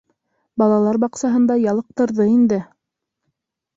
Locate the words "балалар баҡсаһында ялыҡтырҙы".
0.61-2.29